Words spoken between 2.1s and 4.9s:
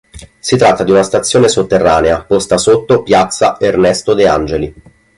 posta sotto piazza Ernesto De Angeli.